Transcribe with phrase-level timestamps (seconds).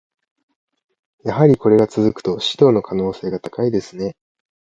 [1.25, 4.15] やはりこれが続くと、指導の可能性が高いですね。